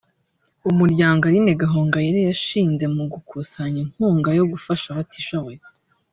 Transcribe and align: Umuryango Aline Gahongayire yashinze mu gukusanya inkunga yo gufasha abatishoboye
Umuryango 0.69 1.21
Aline 1.29 1.51
Gahongayire 1.61 2.19
yashinze 2.29 2.85
mu 2.95 3.03
gukusanya 3.13 3.79
inkunga 3.85 4.29
yo 4.37 4.45
gufasha 4.51 4.85
abatishoboye 4.89 5.59